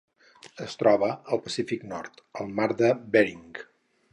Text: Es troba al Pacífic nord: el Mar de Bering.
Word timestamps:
Es 0.63 0.77
troba 0.83 1.09
al 1.35 1.43
Pacífic 1.49 1.85
nord: 1.91 2.25
el 2.41 2.51
Mar 2.61 2.69
de 2.81 2.91
Bering. 3.17 3.45